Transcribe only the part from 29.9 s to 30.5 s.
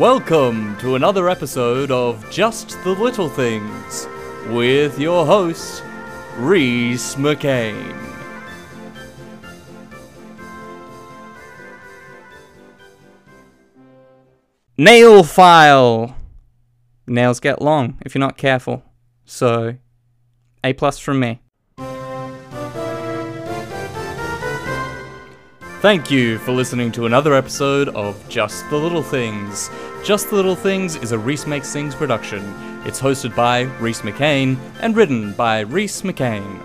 Just the